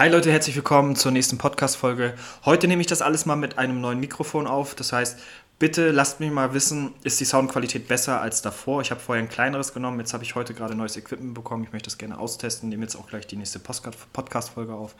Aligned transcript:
Hi 0.00 0.08
Leute, 0.08 0.32
herzlich 0.32 0.56
willkommen 0.56 0.96
zur 0.96 1.12
nächsten 1.12 1.36
Podcast-Folge. 1.36 2.14
Heute 2.46 2.68
nehme 2.68 2.80
ich 2.80 2.86
das 2.86 3.02
alles 3.02 3.26
mal 3.26 3.36
mit 3.36 3.58
einem 3.58 3.82
neuen 3.82 4.00
Mikrofon 4.00 4.46
auf. 4.46 4.74
Das 4.74 4.94
heißt, 4.94 5.18
bitte 5.58 5.90
lasst 5.90 6.20
mich 6.20 6.30
mal 6.30 6.54
wissen, 6.54 6.94
ist 7.02 7.20
die 7.20 7.26
Soundqualität 7.26 7.86
besser 7.86 8.18
als 8.22 8.40
davor? 8.40 8.80
Ich 8.80 8.90
habe 8.90 8.98
vorher 8.98 9.22
ein 9.22 9.28
kleineres 9.28 9.74
genommen, 9.74 10.00
jetzt 10.00 10.14
habe 10.14 10.24
ich 10.24 10.34
heute 10.34 10.54
gerade 10.54 10.74
neues 10.74 10.96
Equipment 10.96 11.34
bekommen. 11.34 11.64
Ich 11.64 11.72
möchte 11.74 11.90
das 11.90 11.98
gerne 11.98 12.18
austesten, 12.18 12.70
nehme 12.70 12.84
jetzt 12.84 12.96
auch 12.96 13.08
gleich 13.08 13.26
die 13.26 13.36
nächste 13.36 13.58
Podcast-Folge 13.58 14.72
auf. 14.72 14.94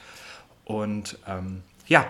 Und 0.66 1.18
ähm, 1.26 1.62
ja, 1.86 2.04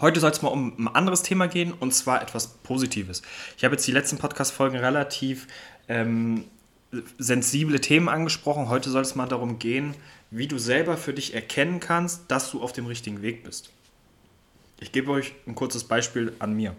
Heute 0.00 0.18
soll 0.18 0.32
es 0.32 0.42
mal 0.42 0.48
um 0.48 0.74
ein 0.76 0.88
anderes 0.88 1.22
Thema 1.22 1.46
gehen 1.46 1.72
und 1.72 1.94
zwar 1.94 2.20
etwas 2.20 2.48
Positives. 2.48 3.22
Ich 3.56 3.62
habe 3.62 3.76
jetzt 3.76 3.86
die 3.86 3.92
letzten 3.92 4.18
Podcast-Folgen 4.18 4.76
relativ 4.76 5.46
ähm, 5.86 6.46
sensible 7.18 7.80
Themen 7.80 8.08
angesprochen. 8.08 8.68
Heute 8.68 8.90
soll 8.90 9.02
es 9.02 9.14
mal 9.14 9.26
darum 9.26 9.58
gehen, 9.58 9.94
wie 10.30 10.48
du 10.48 10.58
selber 10.58 10.96
für 10.96 11.12
dich 11.12 11.34
erkennen 11.34 11.80
kannst, 11.80 12.22
dass 12.28 12.50
du 12.50 12.62
auf 12.62 12.72
dem 12.72 12.86
richtigen 12.86 13.22
Weg 13.22 13.44
bist. 13.44 13.70
Ich 14.80 14.92
gebe 14.92 15.10
euch 15.10 15.32
ein 15.46 15.54
kurzes 15.54 15.84
Beispiel 15.84 16.32
an 16.38 16.54
mir. 16.54 16.74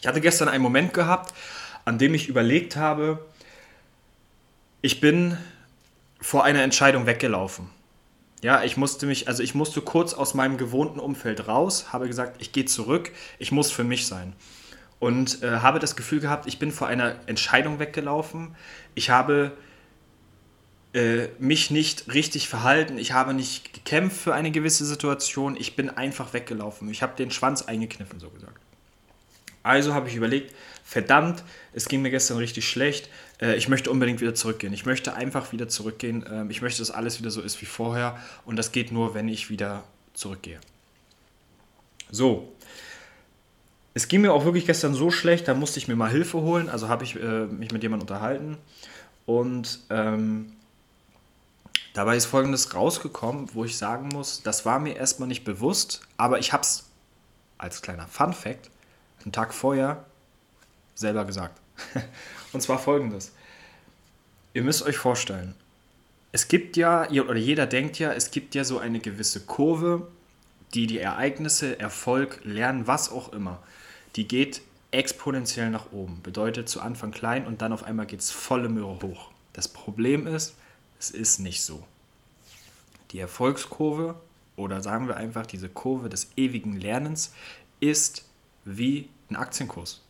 Ich 0.00 0.06
hatte 0.06 0.20
gestern 0.20 0.48
einen 0.48 0.62
Moment 0.62 0.94
gehabt, 0.94 1.34
an 1.84 1.98
dem 1.98 2.14
ich 2.14 2.28
überlegt 2.28 2.76
habe, 2.76 3.24
ich 4.80 5.00
bin 5.00 5.36
vor 6.20 6.44
einer 6.44 6.62
Entscheidung 6.62 7.06
weggelaufen. 7.06 7.68
Ja, 8.42 8.64
ich 8.64 8.76
musste 8.76 9.06
mich, 9.06 9.28
also 9.28 9.42
ich 9.42 9.54
musste 9.54 9.80
kurz 9.80 10.14
aus 10.14 10.34
meinem 10.34 10.58
gewohnten 10.58 10.98
Umfeld 10.98 11.46
raus, 11.46 11.92
habe 11.92 12.08
gesagt, 12.08 12.42
ich 12.42 12.50
gehe 12.50 12.64
zurück, 12.64 13.12
ich 13.38 13.52
muss 13.52 13.70
für 13.70 13.84
mich 13.84 14.06
sein. 14.06 14.32
Und 15.02 15.42
äh, 15.42 15.58
habe 15.58 15.80
das 15.80 15.96
Gefühl 15.96 16.20
gehabt, 16.20 16.46
ich 16.46 16.60
bin 16.60 16.70
vor 16.70 16.86
einer 16.86 17.16
Entscheidung 17.26 17.80
weggelaufen. 17.80 18.54
Ich 18.94 19.10
habe 19.10 19.50
äh, 20.94 21.26
mich 21.40 21.72
nicht 21.72 22.14
richtig 22.14 22.48
verhalten, 22.48 22.98
ich 22.98 23.10
habe 23.10 23.34
nicht 23.34 23.72
gekämpft 23.72 24.16
für 24.16 24.32
eine 24.32 24.52
gewisse 24.52 24.84
Situation, 24.84 25.56
ich 25.56 25.74
bin 25.74 25.90
einfach 25.90 26.34
weggelaufen. 26.34 26.88
Ich 26.88 27.02
habe 27.02 27.16
den 27.16 27.32
Schwanz 27.32 27.62
eingekniffen, 27.62 28.20
so 28.20 28.30
gesagt. 28.30 28.60
Also 29.64 29.92
habe 29.92 30.08
ich 30.08 30.14
überlegt, 30.14 30.54
verdammt, 30.84 31.42
es 31.72 31.88
ging 31.88 32.02
mir 32.02 32.10
gestern 32.10 32.36
richtig 32.36 32.68
schlecht, 32.68 33.10
äh, 33.40 33.56
ich 33.56 33.68
möchte 33.68 33.90
unbedingt 33.90 34.20
wieder 34.20 34.36
zurückgehen. 34.36 34.72
Ich 34.72 34.86
möchte 34.86 35.14
einfach 35.14 35.50
wieder 35.50 35.66
zurückgehen. 35.66 36.24
Äh, 36.24 36.46
ich 36.48 36.62
möchte, 36.62 36.78
dass 36.78 36.92
alles 36.92 37.18
wieder 37.18 37.32
so 37.32 37.40
ist 37.40 37.60
wie 37.60 37.66
vorher 37.66 38.20
und 38.44 38.54
das 38.54 38.70
geht 38.70 38.92
nur, 38.92 39.14
wenn 39.14 39.26
ich 39.26 39.50
wieder 39.50 39.82
zurückgehe. 40.14 40.60
So. 42.12 42.52
Es 43.94 44.08
ging 44.08 44.22
mir 44.22 44.32
auch 44.32 44.44
wirklich 44.44 44.66
gestern 44.66 44.94
so 44.94 45.10
schlecht, 45.10 45.48
da 45.48 45.54
musste 45.54 45.78
ich 45.78 45.88
mir 45.88 45.96
mal 45.96 46.10
Hilfe 46.10 46.40
holen. 46.40 46.68
Also 46.68 46.88
habe 46.88 47.04
ich 47.04 47.16
äh, 47.16 47.46
mich 47.46 47.72
mit 47.72 47.82
jemandem 47.82 48.08
unterhalten 48.08 48.56
und 49.26 49.80
ähm, 49.90 50.52
Dabei 51.94 52.16
ist 52.16 52.24
Folgendes 52.24 52.74
rausgekommen, 52.74 53.50
wo 53.52 53.64
ich 53.64 53.76
sagen 53.76 54.08
muss, 54.08 54.42
das 54.42 54.64
war 54.64 54.78
mir 54.78 54.96
erstmal 54.96 55.28
nicht 55.28 55.44
bewusst, 55.44 56.00
aber 56.16 56.38
ich 56.38 56.52
habe 56.52 56.62
es 56.62 56.84
als 57.58 57.82
kleiner 57.82 58.06
Fun 58.06 58.32
Fact 58.32 58.70
einen 59.22 59.32
Tag 59.32 59.52
vorher 59.52 60.04
selber 60.94 61.24
gesagt. 61.26 61.60
Und 62.52 62.62
zwar 62.62 62.78
Folgendes. 62.78 63.32
Ihr 64.54 64.62
müsst 64.62 64.82
euch 64.82 64.96
vorstellen, 64.96 65.54
es 66.32 66.48
gibt 66.48 66.78
ja, 66.78 67.08
oder 67.10 67.36
jeder 67.36 67.66
denkt 67.66 67.98
ja, 67.98 68.12
es 68.12 68.30
gibt 68.30 68.54
ja 68.54 68.64
so 68.64 68.78
eine 68.78 68.98
gewisse 68.98 69.40
Kurve, 69.40 70.06
die 70.74 70.86
die 70.86 70.98
Ereignisse, 70.98 71.78
Erfolg, 71.78 72.40
Lernen, 72.44 72.86
was 72.86 73.10
auch 73.10 73.32
immer, 73.32 73.62
die 74.16 74.26
geht 74.26 74.62
exponentiell 74.90 75.70
nach 75.70 75.92
oben. 75.92 76.22
Bedeutet 76.22 76.68
zu 76.68 76.80
Anfang 76.80 77.10
klein 77.10 77.46
und 77.46 77.62
dann 77.62 77.72
auf 77.72 77.82
einmal 77.82 78.06
geht 78.06 78.20
es 78.20 78.30
volle 78.30 78.68
Möhre 78.68 79.00
hoch. 79.02 79.30
Das 79.52 79.68
Problem 79.68 80.26
ist, 80.26 80.54
es 80.98 81.10
ist 81.10 81.38
nicht 81.38 81.62
so. 81.62 81.84
Die 83.10 83.18
Erfolgskurve 83.18 84.14
oder 84.56 84.82
sagen 84.82 85.08
wir 85.08 85.16
einfach 85.16 85.46
diese 85.46 85.68
Kurve 85.68 86.08
des 86.08 86.30
ewigen 86.36 86.78
Lernens 86.78 87.34
ist 87.80 88.24
wie 88.64 89.08
ein 89.30 89.36
Aktienkurs. 89.36 90.02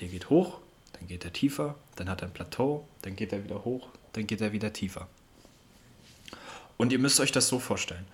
Der 0.00 0.08
geht 0.08 0.30
hoch, 0.30 0.58
dann 0.94 1.06
geht 1.06 1.24
er 1.24 1.32
tiefer, 1.32 1.76
dann 1.96 2.08
hat 2.08 2.22
er 2.22 2.28
ein 2.28 2.34
Plateau, 2.34 2.86
dann 3.02 3.16
geht 3.16 3.32
er 3.32 3.44
wieder 3.44 3.64
hoch, 3.64 3.88
dann 4.12 4.26
geht 4.26 4.40
er 4.40 4.52
wieder 4.52 4.72
tiefer. 4.72 5.06
Und 6.76 6.92
ihr 6.92 6.98
müsst 6.98 7.20
euch 7.20 7.32
das 7.32 7.48
so 7.48 7.58
vorstellen. 7.58 8.06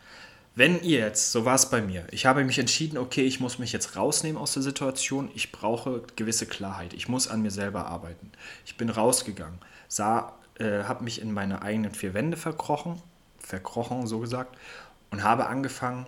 Wenn 0.58 0.82
ihr 0.82 1.00
jetzt, 1.00 1.32
so 1.32 1.44
war 1.44 1.54
es 1.54 1.68
bei 1.68 1.82
mir, 1.82 2.06
ich 2.12 2.24
habe 2.24 2.42
mich 2.42 2.58
entschieden, 2.58 2.96
okay, 2.96 3.20
ich 3.24 3.40
muss 3.40 3.58
mich 3.58 3.74
jetzt 3.74 3.94
rausnehmen 3.94 4.40
aus 4.40 4.54
der 4.54 4.62
Situation, 4.62 5.30
ich 5.34 5.52
brauche 5.52 6.02
gewisse 6.16 6.46
Klarheit, 6.46 6.94
ich 6.94 7.08
muss 7.08 7.28
an 7.28 7.42
mir 7.42 7.50
selber 7.50 7.88
arbeiten. 7.88 8.32
Ich 8.64 8.78
bin 8.78 8.88
rausgegangen, 8.88 9.58
sah 9.86 10.32
äh, 10.58 10.84
habe 10.84 11.04
mich 11.04 11.20
in 11.20 11.30
meine 11.30 11.60
eigenen 11.60 11.92
vier 11.92 12.14
Wände 12.14 12.38
verkrochen, 12.38 13.02
verkrochen 13.38 14.06
so 14.06 14.18
gesagt, 14.20 14.56
und 15.10 15.22
habe 15.22 15.46
angefangen, 15.46 16.06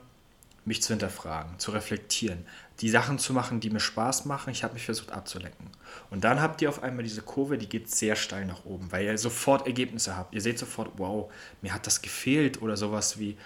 mich 0.65 0.83
zu 0.83 0.95
hinterfragen, 0.95 1.59
zu 1.59 1.71
reflektieren, 1.73 2.47
die 2.81 2.89
Sachen 2.89 3.19
zu 3.19 3.35
machen, 3.35 3.61
die 3.61 3.69
mir 3.69 3.81
Spaß 3.81 4.25
machen. 4.25 4.51
Ich 4.51 4.65
habe 4.65 4.75
mich 4.75 4.87
versucht 4.87 5.13
abzulenken. 5.13 5.69
Und 6.11 6.25
dann 6.25 6.41
habt 6.41 6.63
ihr 6.63 6.71
auf 6.71 6.83
einmal 6.83 7.03
diese 7.03 7.21
Kurve, 7.21 7.59
die 7.59 7.69
geht 7.69 7.91
sehr 7.91 8.17
steil 8.17 8.47
nach 8.47 8.65
oben, 8.65 8.91
weil 8.93 9.05
ihr 9.05 9.19
sofort 9.19 9.67
Ergebnisse 9.67 10.17
habt. 10.17 10.35
Ihr 10.35 10.41
seht 10.41 10.59
sofort, 10.59 10.93
wow, 10.97 11.31
mir 11.61 11.75
hat 11.75 11.87
das 11.87 12.01
gefehlt 12.01 12.63
oder 12.63 12.79
sowas 12.79 13.19
wie, 13.19 13.37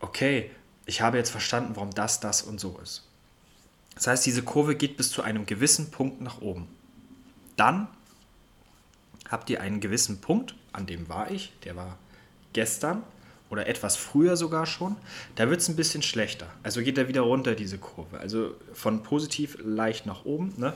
okay, 0.00 0.50
ich 0.86 1.00
habe 1.00 1.18
jetzt 1.18 1.30
verstanden, 1.30 1.76
warum 1.76 1.90
das, 1.90 2.20
das 2.20 2.42
und 2.42 2.58
so 2.58 2.78
ist. 2.82 3.06
Das 3.94 4.06
heißt, 4.06 4.26
diese 4.26 4.42
Kurve 4.42 4.76
geht 4.76 4.96
bis 4.96 5.10
zu 5.10 5.22
einem 5.22 5.46
gewissen 5.46 5.90
Punkt 5.90 6.20
nach 6.20 6.40
oben. 6.40 6.68
Dann 7.56 7.88
habt 9.28 9.50
ihr 9.50 9.60
einen 9.60 9.80
gewissen 9.80 10.20
Punkt, 10.20 10.54
an 10.72 10.86
dem 10.86 11.08
war 11.08 11.30
ich, 11.30 11.52
der 11.64 11.76
war 11.76 11.98
gestern 12.52 13.02
oder 13.50 13.66
etwas 13.66 13.96
früher 13.96 14.36
sogar 14.36 14.64
schon, 14.64 14.96
da 15.34 15.50
wird 15.50 15.60
es 15.60 15.68
ein 15.68 15.76
bisschen 15.76 16.02
schlechter. 16.02 16.46
Also 16.62 16.82
geht 16.82 16.98
er 16.98 17.08
wieder 17.08 17.22
runter, 17.22 17.54
diese 17.54 17.78
Kurve. 17.78 18.18
Also 18.18 18.54
von 18.72 19.02
positiv 19.02 19.58
leicht 19.62 20.06
nach 20.06 20.24
oben, 20.24 20.54
ne? 20.56 20.74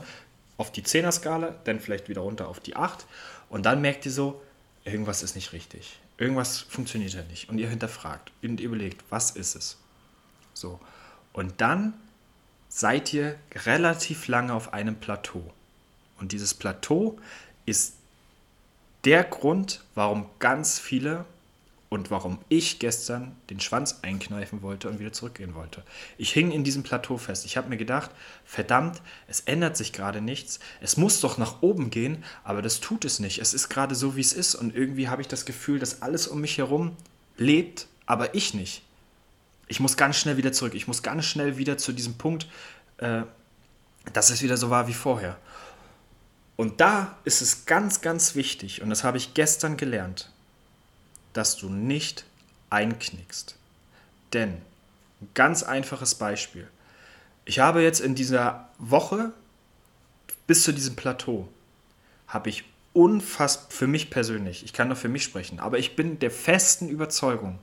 auf 0.57 0.71
die 0.71 0.83
10er-Skala, 0.83 1.55
dann 1.63 1.79
vielleicht 1.79 2.07
wieder 2.09 2.21
runter 2.21 2.47
auf 2.47 2.59
die 2.59 2.75
8. 2.75 3.05
Und 3.49 3.65
dann 3.65 3.81
merkt 3.81 4.05
ihr 4.05 4.11
so, 4.11 4.41
irgendwas 4.83 5.23
ist 5.23 5.35
nicht 5.35 5.53
richtig. 5.53 5.99
Irgendwas 6.17 6.59
funktioniert 6.59 7.13
ja 7.13 7.23
nicht. 7.23 7.49
Und 7.49 7.57
ihr 7.57 7.69
hinterfragt 7.69 8.31
und 8.41 8.59
ihr 8.59 8.67
überlegt, 8.67 9.03
was 9.09 9.31
ist 9.31 9.55
es? 9.55 9.77
So. 10.53 10.79
Und 11.33 11.59
dann 11.61 11.93
seid 12.69 13.13
ihr 13.13 13.37
relativ 13.65 14.27
lange 14.27 14.53
auf 14.53 14.73
einem 14.73 14.95
Plateau. 14.95 15.53
Und 16.19 16.31
dieses 16.31 16.53
Plateau 16.53 17.19
ist 17.65 17.95
der 19.03 19.23
Grund, 19.23 19.83
warum 19.93 20.29
ganz 20.39 20.79
viele 20.79 21.25
und 21.89 22.11
warum 22.11 22.39
ich 22.49 22.79
gestern 22.79 23.35
den 23.49 23.59
Schwanz 23.59 23.99
einkneifen 24.01 24.61
wollte 24.61 24.89
und 24.89 24.99
wieder 24.99 25.13
zurückgehen 25.13 25.55
wollte. 25.55 25.83
Ich 26.17 26.33
hing 26.33 26.51
in 26.51 26.63
diesem 26.63 26.83
Plateau 26.83 27.17
fest. 27.17 27.45
Ich 27.45 27.57
habe 27.57 27.69
mir 27.69 27.77
gedacht, 27.77 28.11
verdammt, 28.43 29.01
es 29.27 29.41
ändert 29.41 29.77
sich 29.77 29.93
gerade 29.93 30.19
nichts. 30.19 30.59
Es 30.81 30.97
muss 30.97 31.21
doch 31.21 31.37
nach 31.37 31.61
oben 31.61 31.91
gehen, 31.91 32.23
aber 32.43 32.61
das 32.61 32.79
tut 32.79 33.05
es 33.05 33.19
nicht. 33.19 33.39
Es 33.39 33.53
ist 33.53 33.69
gerade 33.69 33.95
so, 33.95 34.15
wie 34.15 34.21
es 34.21 34.33
ist 34.33 34.55
und 34.55 34.75
irgendwie 34.75 35.09
habe 35.09 35.21
ich 35.21 35.27
das 35.27 35.45
Gefühl, 35.45 35.79
dass 35.79 36.01
alles 36.01 36.27
um 36.27 36.41
mich 36.41 36.57
herum 36.57 36.95
lebt, 37.37 37.87
aber 38.05 38.35
ich 38.35 38.53
nicht. 38.53 38.81
Ich 39.67 39.79
muss 39.79 39.97
ganz 39.97 40.17
schnell 40.17 40.37
wieder 40.37 40.51
zurück. 40.51 40.75
Ich 40.75 40.87
muss 40.87 41.03
ganz 41.03 41.25
schnell 41.25 41.57
wieder 41.57 41.77
zu 41.77 41.91
diesem 41.91 42.15
Punkt, 42.15 42.47
äh, 42.97 43.23
dass 44.13 44.29
es 44.29 44.41
wieder 44.41 44.57
so 44.57 44.69
war 44.69 44.87
wie 44.87 44.93
vorher. 44.93 45.37
Und 46.55 46.79
da 46.79 47.17
ist 47.25 47.41
es 47.41 47.65
ganz, 47.65 48.01
ganz 48.01 48.35
wichtig, 48.35 48.81
und 48.81 48.89
das 48.89 49.03
habe 49.03 49.17
ich 49.17 49.33
gestern 49.33 49.75
gelernt, 49.75 50.31
dass 51.35 51.55
du 51.55 51.69
nicht 51.69 52.25
einknickst. 52.69 53.55
Denn, 54.33 54.61
ganz 55.33 55.63
einfaches 55.63 56.15
Beispiel. 56.15 56.67
Ich 57.45 57.59
habe 57.59 57.81
jetzt 57.81 57.99
in 57.99 58.15
dieser 58.15 58.69
Woche 58.79 59.31
bis 60.47 60.63
zu 60.63 60.71
diesem 60.71 60.95
Plateau, 60.95 61.47
habe 62.27 62.49
ich 62.49 62.63
unfassbar, 62.93 63.69
für 63.69 63.87
mich 63.87 64.09
persönlich, 64.09 64.63
ich 64.63 64.73
kann 64.73 64.87
nur 64.87 64.97
für 64.97 65.09
mich 65.09 65.23
sprechen, 65.23 65.59
aber 65.59 65.77
ich 65.77 65.95
bin 65.95 66.19
der 66.19 66.31
festen 66.31 66.89
Überzeugung, 66.89 67.59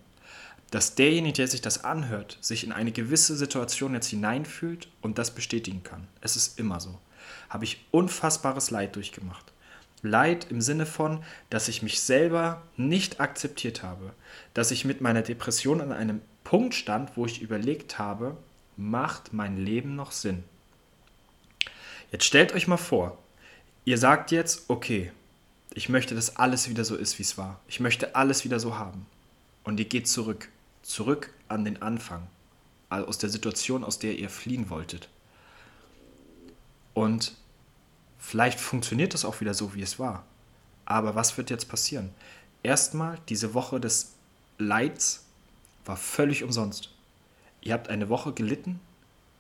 dass 0.71 0.95
derjenige, 0.95 1.35
der 1.35 1.49
sich 1.49 1.61
das 1.61 1.85
anhört, 1.85 2.39
sich 2.41 2.65
in 2.65 2.73
eine 2.73 2.93
gewisse 2.93 3.37
Situation 3.37 3.95
jetzt 3.95 4.09
hineinfühlt 4.09 4.89
und 5.01 5.19
das 5.19 5.33
bestätigen 5.33 5.83
kann. 5.83 6.07
Es 6.21 6.37
ist 6.37 6.59
immer 6.59 6.81
so 6.81 6.99
habe 7.49 7.65
ich 7.65 7.85
unfassbares 7.91 8.71
Leid 8.71 8.97
durchgemacht. 8.97 9.52
Leid 10.03 10.49
im 10.51 10.61
Sinne 10.61 10.85
von, 10.85 11.23
dass 11.49 11.69
ich 11.69 11.83
mich 11.83 12.01
selber 12.01 12.63
nicht 12.77 13.21
akzeptiert 13.21 13.83
habe, 13.83 14.13
dass 14.53 14.73
ich 14.73 14.85
mit 14.85 15.01
meiner 15.01 15.23
Depression 15.23 15.81
an 15.81 15.93
einem 15.93 16.21
Punkt 16.45 16.75
stand, 16.75 17.17
wo 17.17 17.25
ich 17.25 17.41
überlegt 17.41 17.99
habe, 17.99 18.37
macht 18.77 19.33
mein 19.33 19.57
Leben 19.57 19.95
noch 19.95 20.11
Sinn? 20.11 20.45
Jetzt 22.11 22.25
stellt 22.25 22.53
euch 22.53 22.67
mal 22.67 22.77
vor, 22.77 23.17
ihr 23.85 23.97
sagt 23.97 24.33
jetzt, 24.33 24.69
okay, 24.69 25.13
ich 25.75 25.89
möchte, 25.89 26.15
dass 26.15 26.37
alles 26.37 26.69
wieder 26.69 26.85
so 26.85 26.97
ist, 26.97 27.19
wie 27.19 27.23
es 27.23 27.39
war. 27.39 27.61
Ich 27.69 27.81
möchte 27.81 28.15
alles 28.15 28.45
wieder 28.45 28.61
so 28.61 28.77
haben. 28.79 29.07
Und 29.65 29.79
ihr 29.79 29.87
geht 29.87 30.09
zurück, 30.09 30.49
zurück 30.83 31.33
an 31.49 31.65
den 31.65 31.81
Anfang, 31.81 32.27
also 32.89 33.07
aus 33.07 33.19
der 33.19 33.31
Situation, 33.31 33.85
aus 33.85 33.99
der 33.99 34.19
ihr 34.19 34.29
fliehen 34.29 34.69
wolltet. 34.69 35.09
Und 36.95 37.35
vielleicht 38.23 38.61
funktioniert 38.61 39.13
das 39.13 39.25
auch 39.25 39.41
wieder 39.41 39.53
so, 39.53 39.75
wie 39.75 39.83
es 39.83 39.99
war. 39.99 40.25
Aber 40.85 41.15
was 41.15 41.37
wird 41.37 41.51
jetzt 41.51 41.69
passieren? 41.69 42.15
Erstmal 42.63 43.19
diese 43.29 43.53
Woche 43.53 43.81
des 43.81 44.13
Leids 44.59 45.25
war 45.85 45.97
völlig 45.97 46.45
umsonst. 46.45 46.91
Ihr 47.61 47.75
habt 47.75 47.89
eine 47.89 48.09
Woche 48.09 48.33
gelitten 48.33 48.81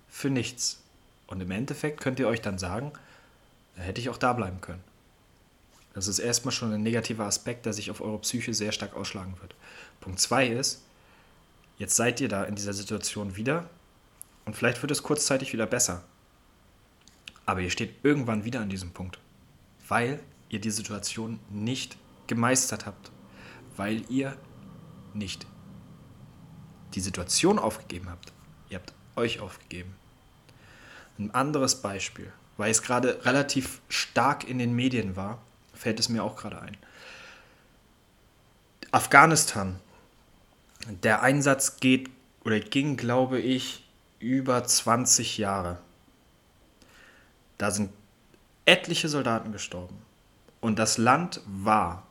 für 0.08 0.28
nichts. 0.30 0.80
Und 1.28 1.40
im 1.40 1.50
Endeffekt 1.50 2.00
könnt 2.00 2.18
ihr 2.18 2.28
euch 2.28 2.42
dann 2.42 2.58
sagen, 2.58 2.92
da 3.76 3.82
hätte 3.82 4.00
ich 4.00 4.10
auch 4.10 4.18
da 4.18 4.32
bleiben 4.32 4.60
können. 4.60 4.82
Das 5.94 6.08
ist 6.08 6.18
erstmal 6.18 6.52
schon 6.52 6.72
ein 6.72 6.82
negativer 6.82 7.24
Aspekt, 7.24 7.66
der 7.66 7.72
sich 7.72 7.90
auf 7.90 8.00
eure 8.00 8.18
Psyche 8.18 8.52
sehr 8.52 8.72
stark 8.72 8.94
ausschlagen 8.94 9.36
wird. 9.40 9.54
Punkt 10.00 10.20
2 10.20 10.48
ist, 10.48 10.82
jetzt 11.78 11.96
seid 11.96 12.20
ihr 12.20 12.28
da 12.28 12.44
in 12.44 12.56
dieser 12.56 12.72
Situation 12.72 13.36
wieder 13.36 13.68
und 14.44 14.56
vielleicht 14.56 14.82
wird 14.82 14.90
es 14.90 15.02
kurzzeitig 15.02 15.52
wieder 15.52 15.66
besser. 15.66 16.02
Aber 17.46 17.60
ihr 17.60 17.70
steht 17.70 17.94
irgendwann 18.02 18.44
wieder 18.44 18.60
an 18.60 18.68
diesem 18.68 18.90
Punkt, 18.90 19.18
weil 19.88 20.20
ihr 20.48 20.60
die 20.60 20.70
Situation 20.70 21.40
nicht 21.50 21.96
gemeistert 22.26 22.86
habt, 22.86 23.10
weil 23.76 24.04
ihr 24.10 24.36
nicht 25.14 25.46
die 26.94 27.00
Situation 27.00 27.58
aufgegeben 27.58 28.08
habt. 28.08 28.32
Ihr 28.68 28.78
habt 28.78 28.92
euch 29.16 29.40
aufgegeben. 29.40 29.94
Ein 31.18 31.34
anderes 31.34 31.82
Beispiel, 31.82 32.32
weil 32.56 32.70
es 32.70 32.82
gerade 32.82 33.24
relativ 33.24 33.80
stark 33.88 34.48
in 34.48 34.58
den 34.58 34.74
Medien 34.74 35.16
war, 35.16 35.40
fällt 35.74 36.00
es 36.00 36.08
mir 36.08 36.22
auch 36.22 36.36
gerade 36.36 36.60
ein. 36.60 36.76
Afghanistan. 38.90 39.80
Der 41.02 41.22
Einsatz 41.22 41.76
geht 41.76 42.10
oder 42.44 42.60
ging, 42.60 42.96
glaube 42.96 43.38
ich, 43.38 43.84
über 44.18 44.64
20 44.64 45.38
Jahre. 45.38 45.78
Da 47.62 47.70
sind 47.70 47.92
etliche 48.64 49.08
Soldaten 49.08 49.52
gestorben. 49.52 49.96
Und 50.60 50.80
das 50.80 50.98
Land 50.98 51.40
war, 51.46 52.04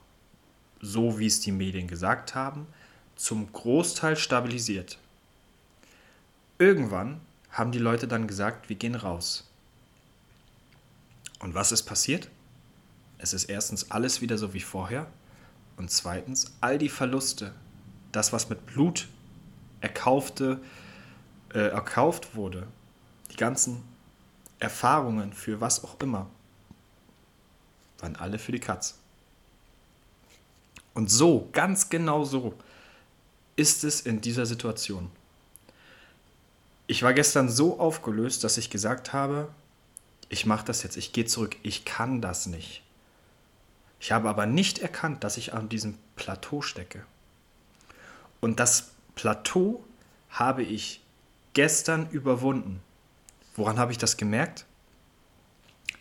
so 0.79 1.19
wie 1.19 1.25
es 1.25 1.41
die 1.41 1.51
Medien 1.51 1.89
gesagt 1.89 2.35
haben, 2.35 2.67
zum 3.17 3.51
Großteil 3.51 4.15
stabilisiert. 4.15 4.97
Irgendwann 6.57 7.19
haben 7.49 7.73
die 7.73 7.79
Leute 7.79 8.07
dann 8.07 8.27
gesagt, 8.27 8.69
wir 8.69 8.77
gehen 8.77 8.95
raus. 8.95 9.45
Und 11.39 11.53
was 11.53 11.73
ist 11.73 11.83
passiert? 11.83 12.29
Es 13.17 13.33
ist 13.33 13.49
erstens 13.49 13.91
alles 13.91 14.21
wieder 14.21 14.37
so 14.37 14.53
wie 14.53 14.61
vorher 14.61 15.05
und 15.75 15.91
zweitens 15.91 16.53
all 16.61 16.77
die 16.77 16.87
Verluste, 16.87 17.53
das 18.13 18.31
was 18.31 18.47
mit 18.47 18.67
Blut 18.67 19.09
erkaufte, 19.81 20.61
äh, 21.53 21.59
erkauft 21.59 22.35
wurde, 22.35 22.67
die 23.31 23.35
ganzen 23.35 23.90
Erfahrungen 24.61 25.33
für 25.33 25.59
was 25.59 25.83
auch 25.83 25.99
immer, 25.99 26.29
waren 27.99 28.15
alle 28.15 28.39
für 28.39 28.51
die 28.51 28.59
Katz. 28.59 28.95
Und 30.93 31.09
so, 31.09 31.49
ganz 31.51 31.89
genau 31.89 32.23
so, 32.23 32.53
ist 33.55 33.83
es 33.83 34.01
in 34.01 34.21
dieser 34.21 34.45
Situation. 34.45 35.09
Ich 36.87 37.03
war 37.03 37.13
gestern 37.13 37.49
so 37.49 37.79
aufgelöst, 37.79 38.43
dass 38.43 38.57
ich 38.57 38.69
gesagt 38.69 39.13
habe, 39.13 39.49
ich 40.29 40.45
mache 40.45 40.65
das 40.65 40.83
jetzt, 40.83 40.97
ich 40.97 41.13
gehe 41.13 41.25
zurück, 41.25 41.55
ich 41.63 41.85
kann 41.85 42.21
das 42.21 42.45
nicht. 42.45 42.83
Ich 43.99 44.11
habe 44.11 44.29
aber 44.29 44.45
nicht 44.45 44.79
erkannt, 44.79 45.23
dass 45.23 45.37
ich 45.37 45.53
an 45.53 45.69
diesem 45.69 45.97
Plateau 46.15 46.61
stecke. 46.61 47.05
Und 48.39 48.59
das 48.59 48.91
Plateau 49.15 49.83
habe 50.29 50.63
ich 50.63 51.01
gestern 51.53 52.09
überwunden. 52.09 52.81
Woran 53.55 53.79
habe 53.79 53.91
ich 53.91 53.97
das 53.97 54.17
gemerkt? 54.17 54.65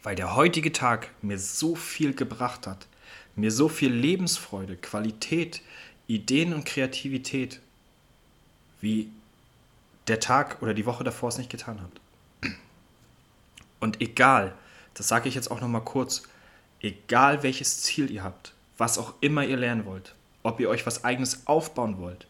Weil 0.03 0.17
der 0.17 0.35
heutige 0.37 0.73
Tag 0.73 1.11
mir 1.21 1.39
so 1.39 1.75
viel 1.75 2.15
gebracht 2.15 2.67
hat, 2.67 2.87
mir 3.37 3.51
so 3.51 3.69
viel 3.69 3.93
Lebensfreude, 3.93 4.77
Qualität, 4.77 5.63
Ideen 6.07 6.55
und 6.55 6.65
Kreativität, 6.65 7.61
wie 8.81 9.11
der 10.09 10.21
Tag 10.21 10.63
oder 10.63 10.75
die 10.75 10.87
Woche 10.87 11.05
davor 11.05 11.29
es 11.29 11.39
nicht 11.39 11.51
getan 11.51 11.81
hat. 11.81 12.53
Und 13.79 14.01
egal, 14.01 14.55
das 14.95 15.09
sage 15.09 15.29
ich 15.29 15.35
jetzt 15.35 15.51
auch 15.51 15.61
noch 15.61 15.69
mal 15.69 15.81
kurz, 15.81 16.23
egal 16.81 17.43
welches 17.43 17.83
Ziel 17.83 18.11
ihr 18.11 18.23
habt, 18.23 18.53
was 18.77 18.99
auch 18.99 19.15
immer 19.21 19.45
ihr 19.45 19.57
lernen 19.57 19.87
wollt, 19.87 20.15
ob 20.43 20.61
ihr 20.61 20.69
euch 20.69 20.87
was 20.87 21.05
eigenes 21.05 21.47
aufbauen 21.47 21.99
wollt, 21.99 22.27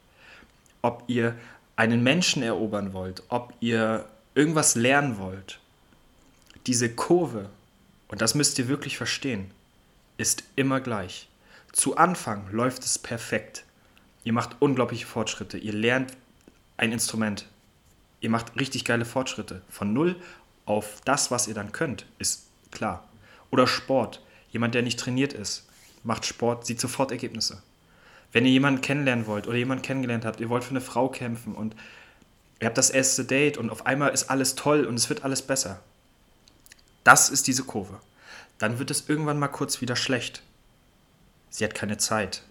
ob 0.82 1.05
ihr 1.06 1.37
einen 1.76 2.02
Menschen 2.02 2.43
erobern 2.43 2.93
wollt, 2.93 3.22
ob 3.28 3.55
ihr 3.61 4.05
irgendwas 4.40 4.75
lernen 4.75 5.19
wollt, 5.19 5.60
diese 6.66 6.88
Kurve, 6.88 7.50
und 8.08 8.22
das 8.22 8.34
müsst 8.34 8.58
ihr 8.58 8.69
wirklich 8.69 8.96
verstehen, 8.96 9.50
ist 10.16 10.44
immer 10.56 10.81
gleich. 10.81 11.28
Zu 11.72 11.98
Anfang 11.98 12.50
läuft 12.50 12.82
es 12.82 12.98
perfekt. 12.98 13.64
Ihr 14.25 14.32
macht 14.32 14.56
unglaubliche 14.60 15.06
Fortschritte. 15.06 15.58
Ihr 15.58 15.75
lernt 15.75 16.16
ein 16.78 16.90
Instrument. 16.90 17.48
Ihr 18.22 18.31
macht 18.31 18.58
richtig 18.58 18.87
geile 18.87 19.04
Fortschritte. 19.04 19.60
Von 19.69 19.92
null 19.92 20.16
auf 20.64 21.02
das, 21.04 21.31
was 21.31 21.46
ihr 21.46 21.54
dann 21.54 21.72
könnt, 21.72 22.06
ist 22.19 22.46
klar. 22.70 23.06
Oder 23.50 23.66
Sport. 23.66 24.22
Jemand, 24.52 24.75
der 24.75 24.81
nicht 24.81 24.98
trainiert 24.98 25.34
ist, 25.34 25.69
macht 26.02 26.25
Sport, 26.25 26.64
sieht 26.64 26.81
sofort 26.81 27.12
Ergebnisse. 27.12 27.62
Wenn 28.32 28.46
ihr 28.46 28.52
jemanden 28.52 28.81
kennenlernen 28.81 29.26
wollt 29.26 29.46
oder 29.46 29.58
jemanden 29.58 29.82
kennengelernt 29.82 30.25
habt, 30.25 30.40
ihr 30.40 30.48
wollt 30.48 30.64
für 30.64 30.70
eine 30.70 30.81
Frau 30.81 31.10
kämpfen 31.10 31.54
und 31.54 31.76
ihr 32.60 32.66
habt 32.66 32.78
das 32.78 32.90
erste 32.90 33.24
Date 33.24 33.58
und 33.58 33.70
auf 33.70 33.86
einmal 33.86 34.10
ist 34.12 34.30
alles 34.30 34.54
toll 34.54 34.84
und 34.84 34.94
es 34.94 35.08
wird 35.08 35.24
alles 35.24 35.42
besser. 35.42 35.80
Das 37.04 37.30
ist 37.30 37.46
diese 37.46 37.64
Kurve. 37.64 37.98
Dann 38.58 38.78
wird 38.78 38.90
es 38.90 39.08
irgendwann 39.08 39.38
mal 39.38 39.48
kurz 39.48 39.80
wieder 39.80 39.96
schlecht. 39.96 40.42
Sie 41.48 41.64
hat 41.64 41.74
keine 41.74 41.96
Zeit. 41.96 42.42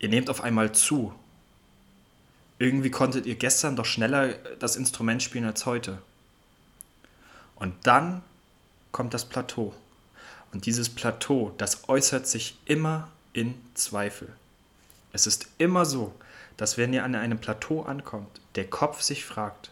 Ihr 0.00 0.08
nehmt 0.08 0.28
auf 0.28 0.42
einmal 0.42 0.72
zu. 0.72 1.14
Irgendwie 2.58 2.90
konntet 2.90 3.24
ihr 3.24 3.36
gestern 3.36 3.76
doch 3.76 3.84
schneller 3.84 4.34
das 4.58 4.76
Instrument 4.76 5.22
spielen 5.22 5.44
als 5.44 5.64
heute. 5.64 5.98
Und 7.54 7.74
dann 7.84 8.22
kommt 8.90 9.14
das 9.14 9.24
Plateau. 9.24 9.72
Und 10.52 10.66
dieses 10.66 10.88
Plateau, 10.88 11.54
das 11.56 11.88
äußert 11.88 12.26
sich 12.26 12.58
immer 12.64 13.08
in 13.32 13.54
Zweifel. 13.74 14.28
Es 15.12 15.26
ist 15.26 15.46
immer 15.58 15.84
so, 15.84 16.14
dass 16.56 16.78
wenn 16.78 16.92
ihr 16.92 17.04
an 17.04 17.14
einem 17.14 17.38
Plateau 17.38 17.82
ankommt, 17.82 18.40
der 18.54 18.68
Kopf 18.68 19.02
sich 19.02 19.24
fragt, 19.24 19.70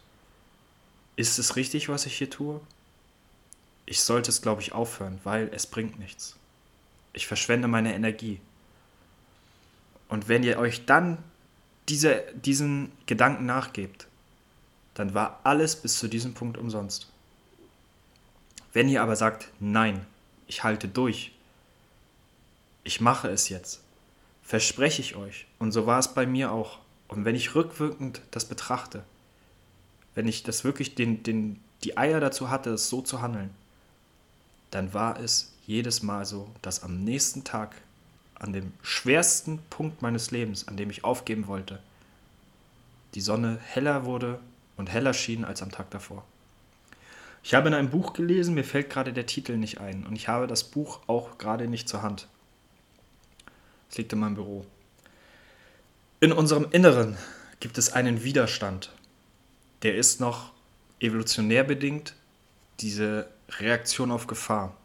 ist 1.15 1.39
es 1.39 1.55
richtig, 1.55 1.89
was 1.89 2.05
ich 2.05 2.17
hier 2.17 2.29
tue? 2.29 2.61
Ich 3.85 4.01
sollte 4.01 4.29
es, 4.29 4.41
glaube 4.41 4.61
ich, 4.61 4.71
aufhören, 4.71 5.19
weil 5.23 5.49
es 5.53 5.67
bringt 5.67 5.99
nichts. 5.99 6.35
Ich 7.13 7.27
verschwende 7.27 7.67
meine 7.67 7.93
Energie. 7.93 8.39
Und 10.07 10.27
wenn 10.27 10.43
ihr 10.43 10.57
euch 10.57 10.85
dann 10.85 11.17
diese, 11.89 12.23
diesen 12.33 12.91
Gedanken 13.05 13.45
nachgebt, 13.45 14.07
dann 14.93 15.13
war 15.13 15.39
alles 15.43 15.75
bis 15.75 15.97
zu 15.97 16.07
diesem 16.07 16.33
Punkt 16.33 16.57
umsonst. 16.57 17.07
Wenn 18.73 18.87
ihr 18.89 19.01
aber 19.01 19.15
sagt, 19.15 19.49
nein, 19.59 20.05
ich 20.47 20.63
halte 20.63 20.87
durch, 20.87 21.33
ich 22.83 23.01
mache 23.01 23.29
es 23.29 23.49
jetzt, 23.49 23.80
verspreche 24.51 25.01
ich 25.01 25.15
euch, 25.15 25.45
und 25.59 25.71
so 25.71 25.85
war 25.85 25.97
es 25.97 26.13
bei 26.13 26.25
mir 26.25 26.51
auch, 26.51 26.79
und 27.07 27.23
wenn 27.23 27.35
ich 27.35 27.55
rückwirkend 27.55 28.21
das 28.31 28.43
betrachte, 28.43 29.01
wenn 30.13 30.27
ich 30.27 30.43
das 30.43 30.65
wirklich 30.65 30.93
den, 30.93 31.23
den, 31.23 31.61
die 31.85 31.97
Eier 31.97 32.19
dazu 32.19 32.49
hatte, 32.49 32.71
es 32.71 32.89
so 32.89 33.01
zu 33.01 33.21
handeln, 33.21 33.51
dann 34.69 34.93
war 34.93 35.17
es 35.17 35.53
jedes 35.65 36.03
Mal 36.03 36.25
so, 36.25 36.49
dass 36.61 36.83
am 36.83 37.01
nächsten 37.05 37.45
Tag 37.45 37.75
an 38.35 38.51
dem 38.51 38.73
schwersten 38.81 39.59
Punkt 39.69 40.01
meines 40.01 40.31
Lebens, 40.31 40.67
an 40.67 40.75
dem 40.75 40.89
ich 40.89 41.05
aufgeben 41.05 41.47
wollte, 41.47 41.79
die 43.15 43.21
Sonne 43.21 43.57
heller 43.63 44.03
wurde 44.03 44.37
und 44.75 44.91
heller 44.91 45.13
schien 45.13 45.45
als 45.45 45.61
am 45.61 45.71
Tag 45.71 45.89
davor. 45.91 46.25
Ich 47.41 47.53
habe 47.53 47.69
in 47.69 47.73
einem 47.73 47.89
Buch 47.89 48.11
gelesen, 48.11 48.55
mir 48.55 48.65
fällt 48.65 48.89
gerade 48.89 49.13
der 49.13 49.27
Titel 49.27 49.55
nicht 49.55 49.79
ein 49.79 50.05
und 50.05 50.17
ich 50.17 50.27
habe 50.27 50.45
das 50.45 50.65
Buch 50.65 50.99
auch 51.07 51.37
gerade 51.37 51.69
nicht 51.69 51.87
zur 51.87 52.01
Hand. 52.01 52.27
Es 53.91 53.97
liegt 53.97 54.13
in 54.13 54.19
meinem 54.19 54.35
Büro. 54.35 54.65
In 56.21 56.31
unserem 56.31 56.67
Inneren 56.71 57.17
gibt 57.59 57.77
es 57.77 57.91
einen 57.91 58.23
Widerstand. 58.23 58.89
Der 59.83 59.95
ist 59.95 60.21
noch 60.21 60.53
evolutionär 61.01 61.65
bedingt, 61.65 62.15
diese 62.79 63.27
Reaktion 63.59 64.11
auf 64.11 64.27
Gefahr. 64.27 64.77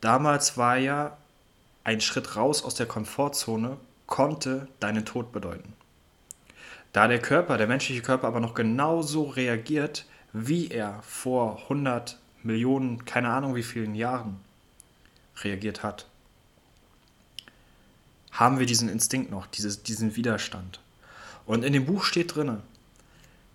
Damals 0.00 0.56
war 0.56 0.76
ja 0.76 1.16
ein 1.82 2.00
Schritt 2.00 2.36
raus 2.36 2.62
aus 2.62 2.76
der 2.76 2.86
Komfortzone 2.86 3.78
konnte 4.06 4.68
deinen 4.78 5.04
Tod 5.04 5.32
bedeuten. 5.32 5.72
Da 6.92 7.08
der 7.08 7.20
Körper, 7.20 7.58
der 7.58 7.66
menschliche 7.66 8.02
Körper 8.02 8.28
aber 8.28 8.38
noch 8.38 8.54
genauso 8.54 9.24
reagiert, 9.24 10.04
wie 10.32 10.68
er 10.68 11.02
vor 11.02 11.62
100 11.64 12.18
Millionen, 12.44 13.04
keine 13.06 13.30
Ahnung 13.30 13.56
wie 13.56 13.64
vielen 13.64 13.96
Jahren 13.96 14.38
reagiert 15.42 15.82
hat, 15.82 16.06
haben 18.34 18.58
wir 18.58 18.66
diesen 18.66 18.88
Instinkt 18.88 19.30
noch, 19.30 19.46
dieses, 19.46 19.82
diesen 19.82 20.14
Widerstand. 20.14 20.80
Und 21.46 21.64
in 21.64 21.72
dem 21.72 21.86
Buch 21.86 22.04
steht 22.04 22.36
drin, 22.36 22.60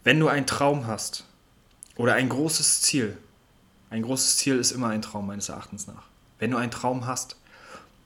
wenn 0.04 0.20
du 0.20 0.28
einen 0.28 0.48
Traum 0.48 0.88
hast 0.88 1.26
oder 1.96 2.16
ein 2.16 2.30
großes 2.30 2.82
Ziel, 2.82 3.18
ein 3.90 4.02
großes 4.02 4.38
Ziel 4.38 4.58
ist 4.58 4.72
immer 4.72 4.90
ein 4.90 5.02
Traum 5.02 5.28
meines 5.28 5.50
Erachtens 5.50 5.88
nach. 5.88 6.04
Wenn 6.40 6.52
du 6.52 6.58
einen 6.58 6.72
Traum 6.72 7.06
hast, 7.06 7.36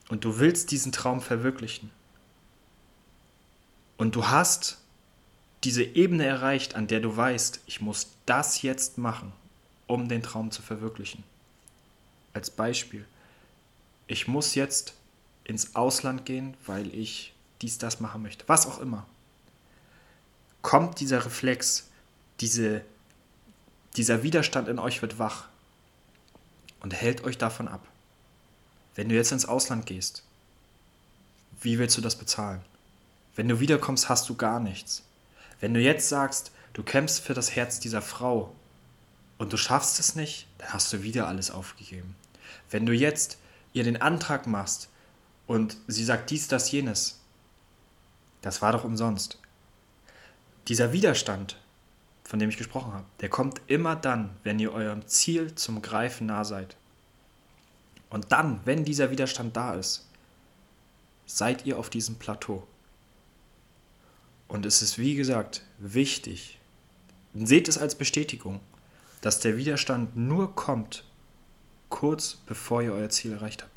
und 0.10 0.26
du 0.26 0.40
willst 0.40 0.72
diesen 0.72 0.92
Traum 0.92 1.22
verwirklichen 1.22 1.90
Und 3.98 4.16
du 4.16 4.28
hast 4.28 4.78
diese 5.64 5.84
Ebene 5.84 6.26
erreicht, 6.26 6.76
an 6.76 6.88
der 6.88 7.00
du 7.00 7.16
weißt, 7.16 7.62
ich 7.68 7.80
muss 7.80 8.10
das 8.26 8.62
jetzt 8.62 8.98
machen, 8.98 9.32
um 9.88 10.10
den 10.10 10.22
Traum 10.22 10.52
zu 10.52 10.62
verwirklichen. 10.62 11.24
Als 12.34 12.50
Beispiel, 12.50 13.06
ich 14.08 14.28
muss 14.28 14.56
jetzt 14.56 14.94
ins 15.44 15.76
Ausland 15.76 16.26
gehen, 16.26 16.56
weil 16.66 16.94
ich 16.94 17.34
dies, 17.62 17.78
das 17.78 18.00
machen 18.00 18.22
möchte. 18.22 18.44
Was 18.48 18.68
auch 18.68 18.80
immer. 18.80 19.06
Kommt 20.62 21.00
dieser 21.00 21.26
Reflex, 21.26 21.90
diese, 22.40 22.84
dieser 23.96 24.24
Widerstand 24.24 24.68
in 24.68 24.80
euch 24.80 25.02
wird 25.02 25.20
wach 25.20 25.48
und 26.82 26.94
hält 26.94 27.24
euch 27.24 27.38
davon 27.38 27.68
ab. 27.68 27.86
Wenn 28.96 29.10
du 29.10 29.16
jetzt 29.16 29.32
ins 29.32 29.46
Ausland 29.46 29.86
gehst, 29.86 30.24
wie 31.62 31.80
willst 31.80 31.98
du 31.98 32.02
das 32.02 32.16
bezahlen? 32.16 32.62
Wenn 33.36 33.48
du 33.48 33.60
wiederkommst, 33.60 34.10
hast 34.10 34.30
du 34.30 34.36
gar 34.36 34.60
nichts. 34.60 35.04
Wenn 35.60 35.74
du 35.74 35.80
jetzt 35.80 36.10
sagst, 36.10 36.52
du 36.74 36.84
kämpfst 36.84 37.22
für 37.22 37.34
das 37.34 37.56
Herz 37.56 37.80
dieser 37.80 38.02
Frau 38.02 38.54
und 39.38 39.52
du 39.52 39.58
schaffst 39.58 40.00
es 40.00 40.16
nicht, 40.16 40.48
dann 40.58 40.74
hast 40.74 40.92
du 40.94 41.04
wieder 41.04 41.28
alles 41.28 41.50
aufgegeben. 41.50 42.16
Wenn 42.70 42.86
du 42.86 42.94
jetzt 42.94 43.38
ihr 43.72 43.84
den 43.84 44.02
Antrag 44.02 44.46
machst 44.46 44.90
und 45.48 45.78
sie 45.88 46.04
sagt 46.04 46.30
dies, 46.30 46.48
das, 46.48 46.72
jenes, 46.72 47.20
das 48.42 48.62
war 48.62 48.72
doch 48.72 48.84
umsonst. 48.84 49.40
Dieser 50.68 50.94
Widerstand, 50.94 51.58
von 52.24 52.40
dem 52.40 52.50
ich 52.50 52.58
gesprochen 52.58 52.94
habe, 52.94 53.06
der 53.20 53.30
kommt 53.30 53.62
immer 53.68 53.96
dann, 53.96 54.30
wenn 54.44 54.60
ihr 54.60 54.74
eurem 54.74 55.06
Ziel 55.08 55.56
zum 55.56 55.82
Greifen 55.82 56.28
nah 56.28 56.44
seid. 56.44 56.76
Und 58.10 58.32
dann, 58.32 58.62
wenn 58.64 58.86
dieser 58.86 59.12
Widerstand 59.12 59.58
da 59.58 59.74
ist, 59.74 60.08
seid 61.26 61.66
ihr 61.66 61.80
auf 61.80 61.90
diesem 61.90 62.16
Plateau. 62.16 62.66
Und 64.48 64.66
es 64.66 64.82
ist, 64.82 65.00
wie 65.00 65.16
gesagt, 65.16 65.64
wichtig, 65.80 66.60
seht 67.34 67.68
es 67.68 67.78
als 67.78 67.96
Bestätigung, 67.96 68.60
dass 69.22 69.40
der 69.40 69.58
Widerstand 69.58 70.16
nur 70.16 70.56
kommt, 70.56 71.06
kurz 71.90 72.38
bevor 72.46 72.82
ihr 72.82 72.94
euer 72.94 73.10
Ziel 73.10 73.34
erreicht 73.34 73.64
habt. 73.64 73.73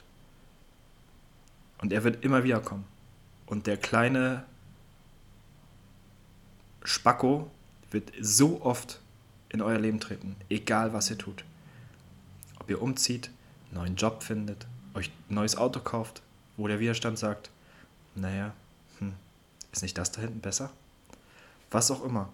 Und 1.87 1.93
er 1.93 2.03
wird 2.03 2.25
immer 2.25 2.43
wieder 2.43 2.59
kommen. 2.59 2.85
Und 3.47 3.69
der 3.69 3.77
kleine 3.77 4.45
Spacko 6.83 7.49
wird 7.93 8.11
so 8.21 8.61
oft 8.61 8.99
in 9.51 9.63
euer 9.63 9.79
Leben 9.79 10.01
treten, 10.01 10.35
egal 10.49 10.93
was 10.93 11.11
ihr 11.11 11.17
tut. 11.17 11.45
Ob 12.59 12.69
ihr 12.71 12.83
umzieht, 12.83 13.31
einen 13.67 13.75
neuen 13.75 13.95
Job 13.95 14.25
findet, 14.25 14.67
euch 14.95 15.13
ein 15.31 15.35
neues 15.37 15.57
Auto 15.57 15.79
kauft, 15.79 16.23
wo 16.57 16.67
der 16.67 16.81
Widerstand 16.81 17.21
sagt, 17.21 17.51
naja, 18.17 18.53
hm, 18.99 19.13
ist 19.71 19.83
nicht 19.83 19.97
das 19.97 20.11
da 20.11 20.23
hinten 20.23 20.41
besser? 20.41 20.73
Was 21.71 21.93
auch 21.93 22.05
immer. 22.05 22.31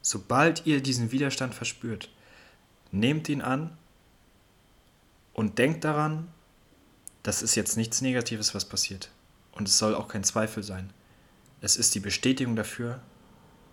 Sobald 0.00 0.66
ihr 0.66 0.82
diesen 0.82 1.12
Widerstand 1.12 1.54
verspürt, 1.54 2.10
nehmt 2.90 3.28
ihn 3.28 3.42
an 3.42 3.78
und 5.34 5.58
denkt 5.58 5.84
daran, 5.84 6.26
das 7.22 7.42
ist 7.42 7.54
jetzt 7.54 7.76
nichts 7.76 8.00
Negatives, 8.00 8.54
was 8.54 8.64
passiert. 8.64 9.10
Und 9.52 9.68
es 9.68 9.78
soll 9.78 9.94
auch 9.94 10.08
kein 10.08 10.24
Zweifel 10.24 10.62
sein. 10.62 10.90
Es 11.60 11.76
ist 11.76 11.94
die 11.94 12.00
Bestätigung 12.00 12.56
dafür, 12.56 13.00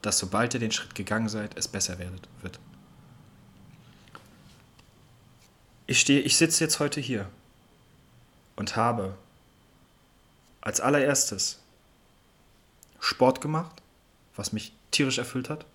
dass 0.01 0.19
sobald 0.19 0.53
ihr 0.53 0.59
den 0.59 0.71
Schritt 0.71 0.95
gegangen 0.95 1.29
seid, 1.29 1.57
es 1.57 1.67
besser 1.67 1.97
wird. 1.99 2.59
Ich, 5.87 5.99
stehe, 5.99 6.21
ich 6.21 6.37
sitze 6.37 6.63
jetzt 6.63 6.79
heute 6.79 7.01
hier 7.01 7.27
und 8.55 8.75
habe 8.75 9.17
als 10.61 10.81
allererstes 10.81 11.59
Sport 12.99 13.41
gemacht, 13.41 13.81
was 14.35 14.53
mich 14.53 14.73
tierisch 14.91 15.17
erfüllt 15.17 15.49
hat. 15.49 15.65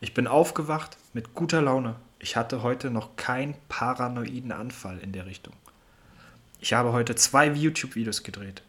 Ich 0.00 0.14
bin 0.14 0.26
aufgewacht 0.26 0.96
mit 1.12 1.34
guter 1.34 1.60
Laune. 1.60 1.96
Ich 2.18 2.36
hatte 2.36 2.62
heute 2.62 2.90
noch 2.90 3.16
keinen 3.16 3.54
paranoiden 3.68 4.52
Anfall 4.52 4.98
in 4.98 5.12
der 5.12 5.26
Richtung. 5.26 5.52
Ich 6.60 6.74
habe 6.74 6.92
heute 6.92 7.14
zwei 7.14 7.46
YouTube-Videos 7.48 8.22
gedreht 8.22 8.62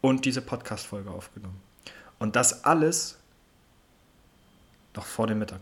und 0.00 0.24
diese 0.24 0.42
Podcast-Folge 0.42 1.10
aufgenommen. 1.10 1.60
Und 2.18 2.34
das 2.34 2.64
alles 2.64 3.18
noch 4.94 5.06
vor 5.06 5.28
dem 5.28 5.38
Mittag. 5.38 5.60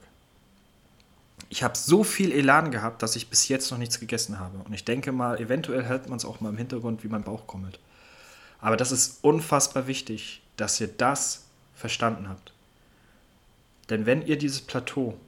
Ich 1.50 1.62
habe 1.62 1.76
so 1.76 2.02
viel 2.02 2.32
Elan 2.32 2.70
gehabt, 2.70 3.02
dass 3.02 3.16
ich 3.16 3.28
bis 3.28 3.48
jetzt 3.48 3.70
noch 3.70 3.76
nichts 3.76 4.00
gegessen 4.00 4.38
habe. 4.40 4.58
Und 4.58 4.72
ich 4.72 4.84
denke 4.84 5.12
mal, 5.12 5.38
eventuell 5.38 5.86
hört 5.86 6.08
man 6.08 6.16
es 6.16 6.24
auch 6.24 6.40
mal 6.40 6.48
im 6.48 6.56
Hintergrund, 6.56 7.04
wie 7.04 7.08
mein 7.08 7.22
Bauch 7.22 7.46
krummelt. 7.46 7.78
Aber 8.60 8.78
das 8.78 8.90
ist 8.90 9.18
unfassbar 9.22 9.86
wichtig, 9.86 10.42
dass 10.56 10.80
ihr 10.80 10.88
das 10.88 11.44
verstanden 11.74 12.30
habt. 12.30 12.52
Denn 13.90 14.06
wenn 14.06 14.22
ihr 14.26 14.38
dieses 14.38 14.62
Plateau 14.62 15.18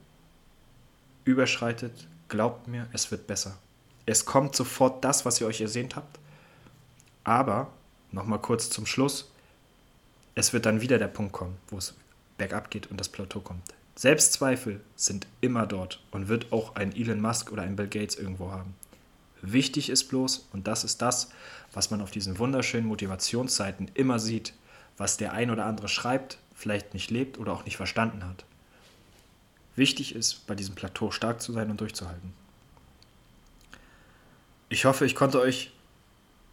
überschreitet, 1.23 2.07
glaubt 2.29 2.67
mir, 2.67 2.87
es 2.93 3.11
wird 3.11 3.27
besser. 3.27 3.57
Es 4.07 4.25
kommt 4.25 4.55
sofort 4.55 5.03
das, 5.03 5.23
was 5.23 5.39
ihr 5.39 5.45
euch 5.45 5.61
ersehnt 5.61 5.95
habt. 5.95 6.17
Aber, 7.27 7.67
nochmal 8.13 8.39
kurz 8.39 8.69
zum 8.69 8.85
Schluss, 8.85 9.29
es 10.33 10.53
wird 10.53 10.65
dann 10.65 10.79
wieder 10.79 10.97
der 10.97 11.09
Punkt 11.09 11.33
kommen, 11.33 11.57
wo 11.67 11.77
es 11.77 11.93
bergab 12.37 12.71
geht 12.71 12.89
und 12.89 12.97
das 12.97 13.09
Plateau 13.09 13.41
kommt. 13.41 13.63
Selbstzweifel 13.97 14.79
sind 14.95 15.27
immer 15.41 15.67
dort 15.67 16.01
und 16.11 16.29
wird 16.29 16.53
auch 16.53 16.75
ein 16.75 16.95
Elon 16.95 17.19
Musk 17.19 17.51
oder 17.51 17.63
ein 17.63 17.75
Bill 17.75 17.89
Gates 17.89 18.15
irgendwo 18.15 18.51
haben. 18.51 18.75
Wichtig 19.41 19.89
ist 19.89 20.05
bloß, 20.05 20.47
und 20.53 20.67
das 20.67 20.85
ist 20.85 21.01
das, 21.01 21.29
was 21.73 21.91
man 21.91 21.99
auf 21.99 22.11
diesen 22.11 22.39
wunderschönen 22.39 22.87
Motivationsseiten 22.87 23.91
immer 23.93 24.19
sieht, 24.19 24.53
was 24.95 25.17
der 25.17 25.33
ein 25.33 25.51
oder 25.51 25.65
andere 25.65 25.89
schreibt, 25.89 26.37
vielleicht 26.55 26.93
nicht 26.93 27.11
lebt 27.11 27.39
oder 27.39 27.51
auch 27.51 27.65
nicht 27.65 27.75
verstanden 27.75 28.23
hat. 28.23 28.45
Wichtig 29.75 30.15
ist, 30.15 30.47
bei 30.47 30.55
diesem 30.55 30.75
Plateau 30.75 31.11
stark 31.11 31.41
zu 31.41 31.51
sein 31.51 31.69
und 31.71 31.81
durchzuhalten. 31.81 32.33
Ich 34.69 34.85
hoffe, 34.85 35.05
ich 35.05 35.13
konnte 35.13 35.41
euch 35.41 35.73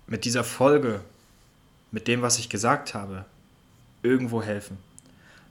mit 0.07 0.25
dieser 0.25 0.45
Folge, 0.45 1.01
mit 1.91 2.09
dem, 2.09 2.23
was 2.23 2.39
ich 2.39 2.49
gesagt 2.49 2.95
habe, 2.95 3.25
irgendwo 4.03 4.43
helfen. 4.43 4.79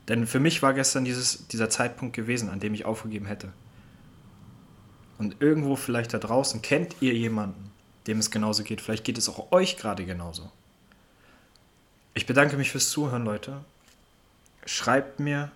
Denn 0.08 0.26
für 0.26 0.40
mich 0.40 0.62
war 0.62 0.74
gestern 0.74 1.04
dieses, 1.04 1.48
dieser 1.48 1.70
Zeitpunkt 1.70 2.14
gewesen, 2.14 2.50
an 2.50 2.60
dem 2.60 2.74
ich 2.74 2.84
aufgegeben 2.84 3.26
hätte. 3.26 3.52
Und 5.18 5.40
irgendwo 5.40 5.76
vielleicht 5.76 6.12
da 6.12 6.18
draußen 6.18 6.60
kennt 6.62 6.96
ihr 7.00 7.14
jemanden, 7.14 7.70
dem 8.06 8.18
es 8.18 8.30
genauso 8.30 8.64
geht. 8.64 8.80
Vielleicht 8.80 9.04
geht 9.04 9.18
es 9.18 9.28
auch 9.28 9.52
euch 9.52 9.76
gerade 9.76 10.04
genauso. 10.04 10.50
Ich 12.12 12.26
bedanke 12.26 12.56
mich 12.56 12.70
fürs 12.70 12.90
Zuhören, 12.90 13.24
Leute. 13.24 13.64
Schreibt 14.66 15.20
mir 15.20 15.50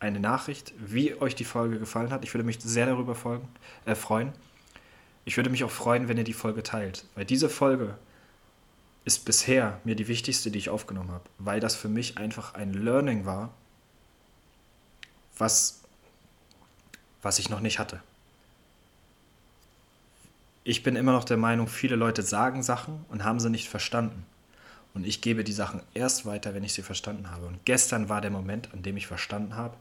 eine 0.00 0.20
Nachricht, 0.20 0.72
wie 0.78 1.14
euch 1.20 1.34
die 1.34 1.44
Folge 1.44 1.78
gefallen 1.78 2.10
hat. 2.10 2.24
Ich 2.24 2.32
würde 2.32 2.44
mich 2.44 2.60
sehr 2.60 2.86
darüber 2.86 3.14
folgen, 3.14 3.48
äh, 3.84 3.94
freuen. 3.94 4.32
Ich 5.24 5.36
würde 5.36 5.50
mich 5.50 5.64
auch 5.64 5.70
freuen, 5.70 6.08
wenn 6.08 6.16
ihr 6.16 6.24
die 6.24 6.32
Folge 6.32 6.62
teilt, 6.62 7.04
weil 7.14 7.24
diese 7.24 7.48
Folge 7.48 7.96
ist 9.04 9.24
bisher 9.24 9.80
mir 9.84 9.94
die 9.94 10.08
wichtigste, 10.08 10.50
die 10.50 10.58
ich 10.58 10.68
aufgenommen 10.68 11.10
habe, 11.10 11.24
weil 11.38 11.60
das 11.60 11.76
für 11.76 11.88
mich 11.88 12.18
einfach 12.18 12.54
ein 12.54 12.72
Learning 12.74 13.24
war, 13.24 13.50
was, 15.38 15.80
was 17.22 17.38
ich 17.38 17.48
noch 17.48 17.60
nicht 17.60 17.78
hatte. 17.78 18.02
Ich 20.64 20.82
bin 20.82 20.96
immer 20.96 21.12
noch 21.12 21.24
der 21.24 21.38
Meinung, 21.38 21.68
viele 21.68 21.96
Leute 21.96 22.22
sagen 22.22 22.62
Sachen 22.62 23.04
und 23.08 23.24
haben 23.24 23.40
sie 23.40 23.48
nicht 23.48 23.70
verstanden. 23.70 24.26
Und 24.92 25.06
ich 25.06 25.22
gebe 25.22 25.44
die 25.44 25.52
Sachen 25.52 25.80
erst 25.94 26.26
weiter, 26.26 26.54
wenn 26.54 26.64
ich 26.64 26.74
sie 26.74 26.82
verstanden 26.82 27.30
habe. 27.30 27.46
Und 27.46 27.64
gestern 27.64 28.10
war 28.10 28.20
der 28.20 28.30
Moment, 28.30 28.72
an 28.74 28.82
dem 28.82 28.96
ich 28.96 29.06
verstanden 29.06 29.56
habe, 29.56 29.76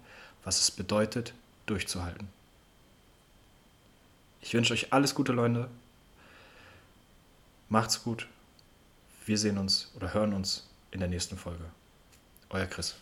was 0.45 0.61
es 0.61 0.71
bedeutet, 0.71 1.33
durchzuhalten. 1.65 2.29
Ich 4.41 4.53
wünsche 4.53 4.73
euch 4.73 4.93
alles 4.93 5.15
Gute, 5.15 5.31
Leute. 5.31 5.69
Macht's 7.69 8.03
gut. 8.03 8.27
Wir 9.25 9.37
sehen 9.37 9.57
uns 9.57 9.91
oder 9.95 10.13
hören 10.13 10.33
uns 10.33 10.69
in 10.91 10.99
der 10.99 11.09
nächsten 11.09 11.37
Folge. 11.37 11.65
Euer 12.49 12.65
Chris. 12.65 12.95